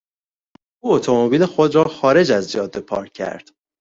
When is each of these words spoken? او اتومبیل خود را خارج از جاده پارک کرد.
او 0.83 0.91
اتومبیل 0.93 1.45
خود 1.45 1.75
را 1.75 1.83
خارج 1.83 2.31
از 2.31 2.51
جاده 2.51 2.79
پارک 2.79 3.13
کرد. 3.13 3.49